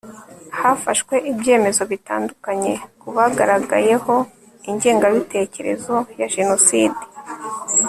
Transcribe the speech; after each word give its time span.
hafashwe 0.59 1.15
ibyemezo 1.31 1.81
bitandukanye 1.91 2.73
ku 2.99 3.07
bagaragayeho 3.15 4.13
ingengabitekerezo 4.69 5.95
ya 6.19 6.27
jenoside 6.35 7.01